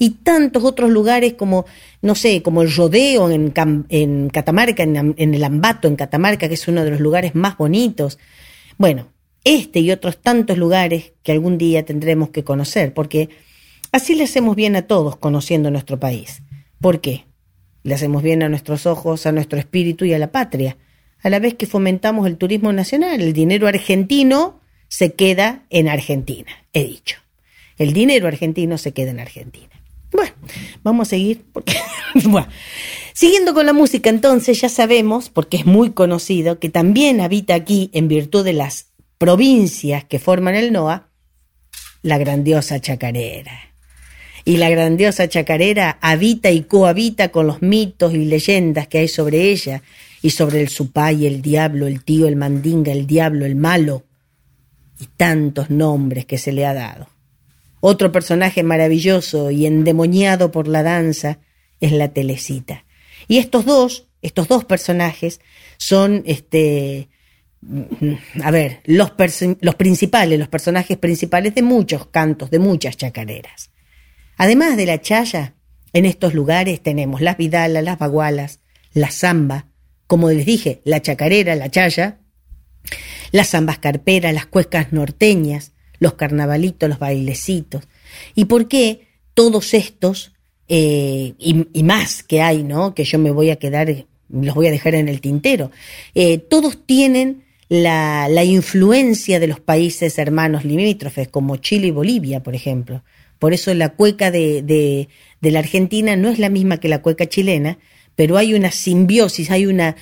[0.01, 1.67] y tantos otros lugares como,
[2.01, 3.53] no sé, como el rodeo en,
[3.89, 8.17] en Catamarca, en, el Ambato, en Catamarca, que es uno de los lugares más bonitos.
[8.79, 9.09] Bueno,
[9.43, 13.29] este y otros tantos lugares que algún día tendremos que conocer, porque
[13.91, 16.41] así le hacemos bien a todos conociendo nuestro país.
[16.79, 17.25] ¿Por qué?
[17.83, 20.77] Le hacemos bien a nuestros ojos, a nuestro espíritu y a la patria,
[21.21, 23.21] a la vez que fomentamos el turismo nacional.
[23.21, 27.17] El dinero argentino se queda en Argentina, he dicho.
[27.77, 29.69] El dinero argentino se queda en Argentina.
[30.11, 30.33] Bueno,
[30.83, 31.73] vamos a seguir porque.
[33.13, 37.89] Siguiendo con la música, entonces ya sabemos, porque es muy conocido, que también habita aquí,
[37.93, 41.09] en virtud de las provincias que forman el NOA,
[42.01, 43.70] la grandiosa chacarera.
[44.43, 49.51] Y la grandiosa chacarera habita y cohabita con los mitos y leyendas que hay sobre
[49.51, 49.81] ella,
[50.21, 54.03] y sobre el supay, el diablo, el tío, el mandinga, el diablo, el malo,
[54.99, 57.09] y tantos nombres que se le ha dado.
[57.79, 61.39] Otro personaje maravilloso y endemoniado por la danza
[61.79, 62.85] es la Telecita.
[63.27, 65.41] Y estos dos, estos dos personajes
[65.77, 67.09] son, este,
[68.43, 69.13] a ver, los,
[69.61, 73.70] los principales, los personajes principales de muchos cantos, de muchas chacareras.
[74.41, 75.53] Además de la chaya,
[75.93, 78.59] en estos lugares tenemos las vidalas, las bagualas,
[78.91, 79.67] la zamba,
[80.07, 82.21] como les dije, la chacarera, la chaya,
[83.31, 87.87] las zambas carperas, las cuescas norteñas, los carnavalitos, los bailecitos.
[88.33, 90.33] ¿Y por qué todos estos
[90.67, 92.95] eh, y, más que hay, ¿no?
[92.95, 95.69] Que yo me voy a quedar, los voy a dejar en el tintero.
[96.15, 102.55] Eh, todos tienen la, influencia de los países hermanos limítrofes, como Chile y Bolivia, por
[102.55, 103.03] ejemplo.
[103.41, 107.25] Por eso la cueca de, de, la Argentina no es la misma que la cueca
[107.25, 107.79] chilena,
[108.15, 109.95] pero hay una simbiosis, hay una,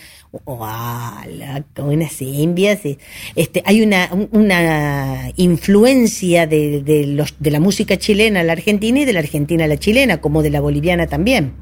[0.43, 2.97] una simbiosis,
[3.37, 8.99] este, hay una, una influencia de, de, los, de la música chilena a la argentina
[8.99, 11.53] y de la argentina a la chilena, como de la boliviana también.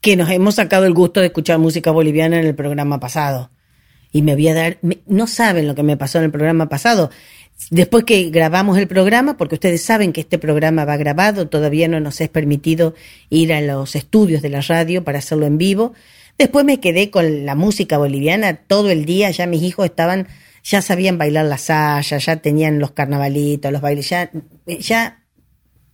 [0.00, 3.50] Que nos hemos sacado el gusto de escuchar música boliviana en el programa pasado.
[4.10, 7.10] Y me voy a dar, no saben lo que me pasó en el programa pasado.
[7.70, 12.00] Después que grabamos el programa, porque ustedes saben que este programa va grabado, todavía no
[12.00, 12.94] nos es permitido
[13.28, 15.92] ir a los estudios de la radio para hacerlo en vivo.
[16.38, 20.28] Después me quedé con la música boliviana todo el día, ya mis hijos estaban,
[20.62, 24.30] ya sabían bailar la saya, ya tenían los carnavalitos, los bailes, ya,
[24.66, 25.24] ya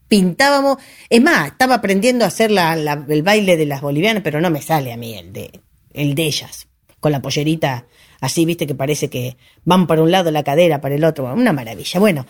[0.07, 0.77] pintábamos.
[1.09, 2.75] Es más, estaba aprendiendo a hacer la,
[3.09, 5.61] el baile de las bolivianas, pero no me sale a mí el de,
[5.93, 6.69] el de ellas,
[7.01, 7.87] con la pollerita
[8.25, 11.53] así, viste, que parece que van para un lado la cadera, para el otro, una
[11.53, 12.01] maravilla.
[12.01, 12.27] Bueno,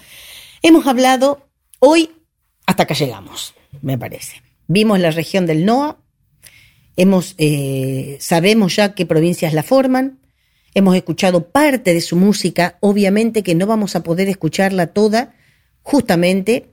[0.62, 2.10] hemos hablado hoy,
[2.66, 4.42] hasta acá llegamos, me parece.
[4.66, 5.98] Vimos la región del NOA,
[6.96, 10.18] hemos, eh, sabemos ya qué provincias la forman,
[10.74, 15.34] hemos escuchado parte de su música, obviamente que no vamos a poder escucharla toda,
[15.82, 16.70] justamente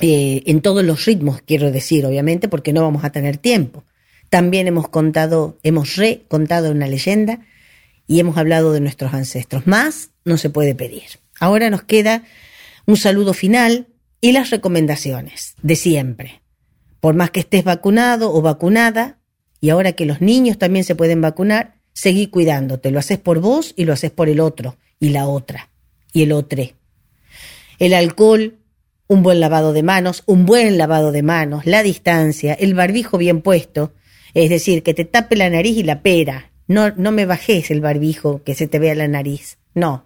[0.00, 3.84] eh, en todos los ritmos, quiero decir, obviamente, porque no vamos a tener tiempo.
[4.30, 7.40] También hemos contado, hemos recontado una leyenda
[8.08, 9.66] y hemos hablado de nuestros ancestros.
[9.68, 11.04] Más no se puede pedir.
[11.38, 12.24] Ahora nos queda
[12.86, 13.86] un saludo final
[14.20, 16.40] y las recomendaciones de siempre.
[17.00, 19.18] Por más que estés vacunado o vacunada,
[19.60, 22.90] y ahora que los niños también se pueden vacunar, seguí cuidándote.
[22.90, 25.68] Lo haces por vos y lo haces por el otro, y la otra,
[26.12, 26.64] y el otro.
[27.78, 28.58] El alcohol,
[29.06, 33.42] un buen lavado de manos, un buen lavado de manos, la distancia, el barbijo bien
[33.42, 33.92] puesto,
[34.34, 37.80] es decir, que te tape la nariz y la pera, no, no me bajes el
[37.80, 39.58] barbijo que se te vea la nariz.
[39.74, 40.04] No,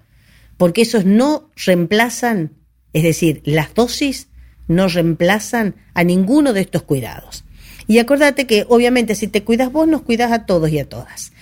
[0.57, 2.53] porque esos no reemplazan,
[2.93, 4.29] es decir, las dosis
[4.69, 7.45] no reemplazan a ninguno de estos cuidados.
[7.89, 11.33] Y acordate que obviamente si te cuidas vos, nos cuidas a todos y a todas.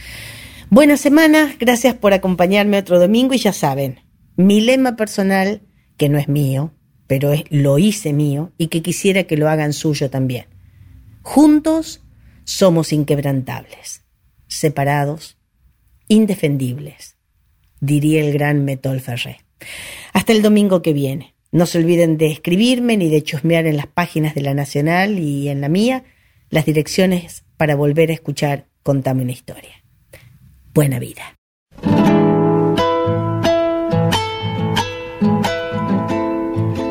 [0.70, 4.00] Buena semana, gracias por acompañarme otro domingo y ya saben,
[4.36, 5.60] mi lema personal,
[5.98, 6.72] que no es mío,
[7.06, 10.46] pero es, lo hice mío y que quisiera que lo hagan suyo también.
[11.22, 12.02] Juntos
[12.44, 14.00] somos inquebrantables
[14.50, 15.38] separados,
[16.08, 17.16] indefendibles,
[17.80, 19.38] diría el gran Metol Ferré.
[20.12, 21.34] Hasta el domingo que viene.
[21.52, 25.48] No se olviden de escribirme ni de chusmear en las páginas de la Nacional y
[25.48, 26.04] en la mía
[26.48, 29.82] las direcciones para volver a escuchar Contame una historia.
[30.72, 31.36] Buena vida.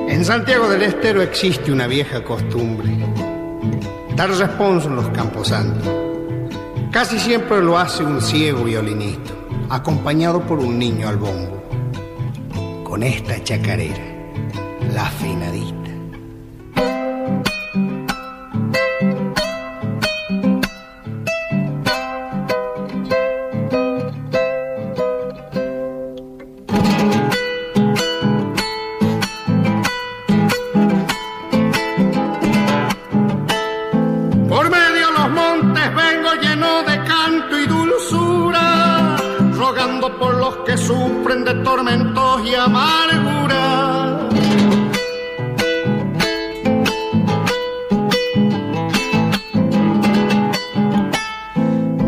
[0.08, 2.90] En Santiago del Estero existe una vieja costumbre,
[4.16, 6.09] dar responso en los camposantos
[6.92, 9.32] Casi siempre lo hace un ciego violinista,
[9.70, 11.64] acompañado por un niño al bombo.
[12.84, 14.04] Con esta chacarera,
[14.92, 15.06] la
[41.30, 41.64] finadita.
[41.64, 44.18] tormentos y amargura.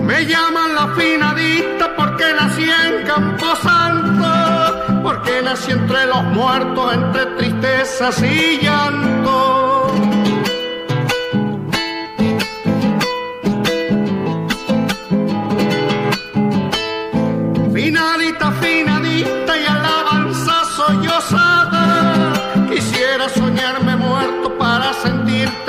[0.04, 8.24] Me llaman la finadita porque nací en Camposanto, porque nací entre los muertos, entre tristezas
[8.24, 9.51] y llanto.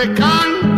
[0.02, 0.71] Te